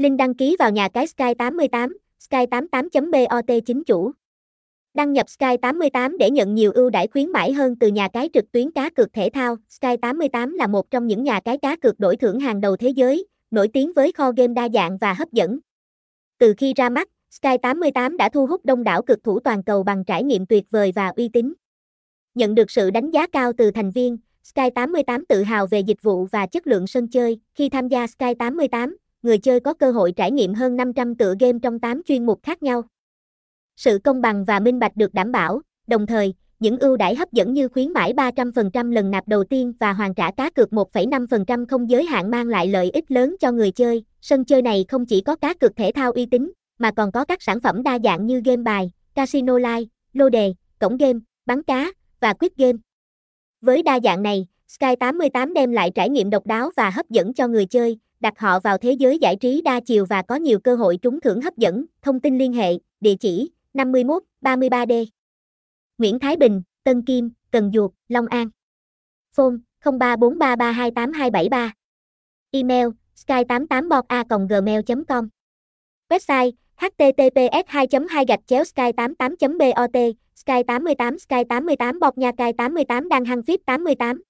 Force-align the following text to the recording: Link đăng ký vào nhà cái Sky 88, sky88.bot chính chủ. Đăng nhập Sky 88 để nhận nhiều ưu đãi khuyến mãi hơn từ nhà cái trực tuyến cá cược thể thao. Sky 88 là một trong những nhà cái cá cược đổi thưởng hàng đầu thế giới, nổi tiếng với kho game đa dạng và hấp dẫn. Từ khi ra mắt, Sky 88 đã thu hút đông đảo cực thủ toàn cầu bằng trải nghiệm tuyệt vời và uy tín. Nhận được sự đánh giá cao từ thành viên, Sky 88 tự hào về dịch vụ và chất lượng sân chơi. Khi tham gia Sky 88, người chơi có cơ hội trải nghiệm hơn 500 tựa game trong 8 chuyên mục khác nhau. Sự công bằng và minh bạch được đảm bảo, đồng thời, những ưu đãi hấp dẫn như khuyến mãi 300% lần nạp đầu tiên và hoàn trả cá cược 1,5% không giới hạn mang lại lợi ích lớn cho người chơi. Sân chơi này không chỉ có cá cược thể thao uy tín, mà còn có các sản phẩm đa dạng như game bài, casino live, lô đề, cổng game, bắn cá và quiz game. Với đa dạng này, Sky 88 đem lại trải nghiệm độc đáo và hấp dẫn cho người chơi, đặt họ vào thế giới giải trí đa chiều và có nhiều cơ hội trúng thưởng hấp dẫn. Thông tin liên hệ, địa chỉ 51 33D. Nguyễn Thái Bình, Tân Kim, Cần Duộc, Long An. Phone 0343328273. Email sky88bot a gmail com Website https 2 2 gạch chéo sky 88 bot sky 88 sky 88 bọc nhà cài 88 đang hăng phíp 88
Link 0.00 0.18
đăng 0.18 0.34
ký 0.34 0.56
vào 0.58 0.70
nhà 0.70 0.88
cái 0.88 1.06
Sky 1.06 1.34
88, 1.38 1.96
sky88.bot 2.20 3.60
chính 3.66 3.84
chủ. 3.84 4.12
Đăng 4.94 5.12
nhập 5.12 5.30
Sky 5.30 5.56
88 5.62 6.18
để 6.18 6.30
nhận 6.30 6.54
nhiều 6.54 6.72
ưu 6.72 6.90
đãi 6.90 7.06
khuyến 7.06 7.32
mãi 7.32 7.52
hơn 7.52 7.76
từ 7.76 7.88
nhà 7.88 8.08
cái 8.08 8.28
trực 8.32 8.52
tuyến 8.52 8.70
cá 8.70 8.90
cược 8.90 9.12
thể 9.12 9.30
thao. 9.32 9.56
Sky 9.68 9.96
88 10.02 10.54
là 10.54 10.66
một 10.66 10.90
trong 10.90 11.06
những 11.06 11.24
nhà 11.24 11.40
cái 11.40 11.58
cá 11.58 11.76
cược 11.76 12.00
đổi 12.00 12.16
thưởng 12.16 12.40
hàng 12.40 12.60
đầu 12.60 12.76
thế 12.76 12.88
giới, 12.88 13.26
nổi 13.50 13.68
tiếng 13.72 13.92
với 13.92 14.12
kho 14.12 14.32
game 14.36 14.54
đa 14.54 14.68
dạng 14.68 14.98
và 14.98 15.12
hấp 15.12 15.32
dẫn. 15.32 15.58
Từ 16.38 16.54
khi 16.56 16.72
ra 16.76 16.88
mắt, 16.88 17.08
Sky 17.30 17.56
88 17.62 18.16
đã 18.16 18.28
thu 18.28 18.46
hút 18.46 18.64
đông 18.64 18.84
đảo 18.84 19.02
cực 19.02 19.24
thủ 19.24 19.40
toàn 19.40 19.62
cầu 19.62 19.82
bằng 19.82 20.04
trải 20.04 20.24
nghiệm 20.24 20.46
tuyệt 20.46 20.64
vời 20.70 20.92
và 20.94 21.12
uy 21.16 21.28
tín. 21.28 21.52
Nhận 22.34 22.54
được 22.54 22.70
sự 22.70 22.90
đánh 22.90 23.10
giá 23.10 23.26
cao 23.26 23.52
từ 23.58 23.70
thành 23.70 23.90
viên, 23.90 24.18
Sky 24.42 24.70
88 24.74 25.24
tự 25.24 25.42
hào 25.42 25.66
về 25.66 25.80
dịch 25.80 26.02
vụ 26.02 26.24
và 26.24 26.46
chất 26.46 26.66
lượng 26.66 26.86
sân 26.86 27.08
chơi. 27.08 27.40
Khi 27.54 27.68
tham 27.68 27.88
gia 27.88 28.06
Sky 28.06 28.34
88, 28.38 28.96
người 29.22 29.38
chơi 29.38 29.60
có 29.60 29.74
cơ 29.74 29.90
hội 29.90 30.12
trải 30.12 30.30
nghiệm 30.30 30.54
hơn 30.54 30.76
500 30.76 31.14
tựa 31.14 31.34
game 31.40 31.58
trong 31.62 31.78
8 31.78 32.02
chuyên 32.02 32.26
mục 32.26 32.40
khác 32.42 32.62
nhau. 32.62 32.82
Sự 33.76 33.98
công 34.04 34.20
bằng 34.20 34.44
và 34.44 34.60
minh 34.60 34.78
bạch 34.78 34.96
được 34.96 35.14
đảm 35.14 35.32
bảo, 35.32 35.60
đồng 35.86 36.06
thời, 36.06 36.34
những 36.58 36.78
ưu 36.78 36.96
đãi 36.96 37.14
hấp 37.14 37.32
dẫn 37.32 37.52
như 37.52 37.68
khuyến 37.68 37.92
mãi 37.92 38.12
300% 38.12 38.92
lần 38.92 39.10
nạp 39.10 39.28
đầu 39.28 39.44
tiên 39.44 39.72
và 39.80 39.92
hoàn 39.92 40.14
trả 40.14 40.30
cá 40.30 40.50
cược 40.50 40.70
1,5% 40.70 41.66
không 41.66 41.90
giới 41.90 42.04
hạn 42.04 42.30
mang 42.30 42.48
lại 42.48 42.68
lợi 42.68 42.90
ích 42.90 43.10
lớn 43.10 43.36
cho 43.40 43.52
người 43.52 43.70
chơi. 43.70 44.04
Sân 44.20 44.44
chơi 44.44 44.62
này 44.62 44.84
không 44.88 45.06
chỉ 45.06 45.20
có 45.20 45.36
cá 45.36 45.54
cược 45.54 45.76
thể 45.76 45.92
thao 45.92 46.12
uy 46.12 46.26
tín, 46.26 46.52
mà 46.78 46.90
còn 46.90 47.12
có 47.12 47.24
các 47.24 47.42
sản 47.42 47.60
phẩm 47.60 47.82
đa 47.82 47.98
dạng 48.04 48.26
như 48.26 48.42
game 48.44 48.62
bài, 48.62 48.90
casino 49.14 49.58
live, 49.58 49.84
lô 50.12 50.28
đề, 50.28 50.54
cổng 50.78 50.96
game, 50.96 51.18
bắn 51.46 51.62
cá 51.62 51.92
và 52.20 52.32
quiz 52.32 52.50
game. 52.56 52.78
Với 53.60 53.82
đa 53.82 54.00
dạng 54.00 54.22
này, 54.22 54.46
Sky 54.68 54.96
88 55.00 55.54
đem 55.54 55.72
lại 55.72 55.90
trải 55.94 56.10
nghiệm 56.10 56.30
độc 56.30 56.46
đáo 56.46 56.70
và 56.76 56.90
hấp 56.90 57.10
dẫn 57.10 57.34
cho 57.34 57.48
người 57.48 57.66
chơi, 57.66 57.98
đặt 58.20 58.38
họ 58.38 58.60
vào 58.60 58.78
thế 58.78 58.92
giới 58.92 59.18
giải 59.18 59.36
trí 59.36 59.62
đa 59.62 59.80
chiều 59.80 60.06
và 60.06 60.22
có 60.22 60.34
nhiều 60.34 60.58
cơ 60.58 60.76
hội 60.76 60.98
trúng 61.02 61.20
thưởng 61.20 61.40
hấp 61.40 61.56
dẫn. 61.56 61.84
Thông 62.02 62.20
tin 62.20 62.38
liên 62.38 62.52
hệ, 62.52 62.72
địa 63.00 63.14
chỉ 63.20 63.50
51 63.74 64.22
33D. 64.42 65.06
Nguyễn 65.98 66.18
Thái 66.18 66.36
Bình, 66.36 66.62
Tân 66.84 67.02
Kim, 67.02 67.30
Cần 67.50 67.70
Duộc, 67.74 67.94
Long 68.08 68.26
An. 68.26 68.50
Phone 69.36 69.54
0343328273. 69.84 71.70
Email 72.50 72.88
sky88bot 73.16 74.02
a 74.08 74.24
gmail 74.48 74.80
com 75.08 75.28
Website 76.10 76.52
https 76.76 77.64
2 77.66 77.86
2 78.10 78.24
gạch 78.28 78.40
chéo 78.46 78.64
sky 78.64 78.92
88 78.96 79.58
bot 79.58 79.90
sky 80.34 80.62
88 80.66 81.18
sky 81.18 81.44
88 81.48 82.00
bọc 82.00 82.18
nhà 82.18 82.32
cài 82.32 82.52
88 82.52 83.08
đang 83.08 83.24
hăng 83.24 83.42
phíp 83.42 83.60
88 83.66 84.22